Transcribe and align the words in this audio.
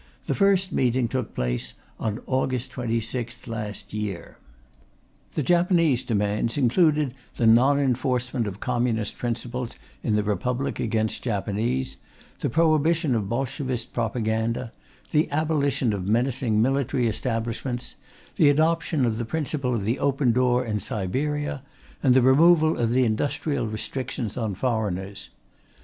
The 0.25 0.33
first 0.33 0.73
meeting 0.73 1.07
took 1.07 1.35
place 1.35 1.75
on 1.99 2.21
August 2.25 2.71
26th 2.71 3.45
last 3.47 3.93
year. 3.93 4.39
The 5.33 5.43
Japanese 5.43 6.03
demands 6.03 6.57
included 6.57 7.13
the 7.35 7.45
non 7.45 7.77
enforcement 7.79 8.47
of 8.47 8.59
communistic 8.59 9.19
principles 9.19 9.75
in 10.01 10.15
the 10.15 10.23
Republic 10.23 10.79
against 10.79 11.21
Japanese, 11.21 11.97
the 12.39 12.49
prohibition 12.49 13.13
of 13.13 13.29
Bolshevist 13.29 13.93
propaganda, 13.93 14.71
the 15.11 15.29
abolition 15.29 15.93
of 15.93 16.07
menacing 16.07 16.59
military 16.59 17.07
establishments, 17.07 17.93
the 18.37 18.49
adoption 18.49 19.05
of 19.05 19.19
the 19.19 19.23
principle 19.23 19.75
of 19.75 19.85
the 19.85 19.99
open 19.99 20.31
door 20.31 20.65
in 20.65 20.79
Siberia, 20.79 21.61
and 22.01 22.15
the 22.15 22.23
removal 22.23 22.75
of 22.79 22.97
industrial 22.97 23.67
restrictions 23.67 24.35
on 24.35 24.55
foreigners. 24.55 25.29